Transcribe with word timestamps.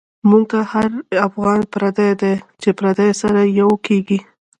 مونږ 0.29 0.45
ته 0.51 0.59
هر 0.71 0.87
افغان 1.27 1.59
پردۍ 1.71 2.11
دۍ، 2.21 2.35
چی 2.61 2.69
پردی 2.77 3.09
سره 3.21 3.41
یو 3.59 3.69
کیږی 3.85 4.19